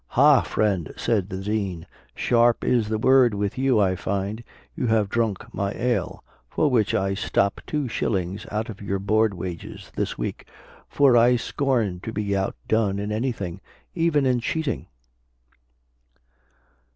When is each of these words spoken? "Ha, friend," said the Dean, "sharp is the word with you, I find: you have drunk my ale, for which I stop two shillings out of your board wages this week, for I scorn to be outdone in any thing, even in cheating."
"Ha, 0.17 0.41
friend," 0.41 0.91
said 0.97 1.29
the 1.29 1.37
Dean, 1.43 1.85
"sharp 2.15 2.63
is 2.63 2.89
the 2.89 2.97
word 2.97 3.35
with 3.35 3.55
you, 3.55 3.79
I 3.79 3.95
find: 3.95 4.43
you 4.75 4.87
have 4.87 5.09
drunk 5.11 5.53
my 5.53 5.73
ale, 5.73 6.23
for 6.49 6.71
which 6.71 6.95
I 6.95 7.13
stop 7.13 7.61
two 7.67 7.87
shillings 7.87 8.47
out 8.49 8.67
of 8.67 8.81
your 8.81 8.97
board 8.97 9.35
wages 9.35 9.91
this 9.95 10.17
week, 10.17 10.47
for 10.89 11.15
I 11.15 11.35
scorn 11.35 11.99
to 11.99 12.11
be 12.11 12.35
outdone 12.35 12.97
in 12.97 13.11
any 13.11 13.31
thing, 13.31 13.61
even 13.93 14.25
in 14.25 14.39
cheating." 14.39 14.87